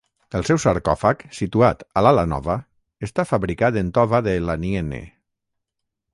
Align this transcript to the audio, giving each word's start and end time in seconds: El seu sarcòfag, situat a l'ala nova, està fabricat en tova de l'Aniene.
El 0.37 0.45
seu 0.45 0.59
sarcòfag, 0.61 1.21
situat 1.39 1.85
a 2.01 2.03
l'ala 2.07 2.23
nova, 2.31 2.57
està 3.09 3.27
fabricat 3.33 3.79
en 3.83 3.93
tova 4.01 4.25
de 4.31 4.35
l'Aniene. 4.49 5.05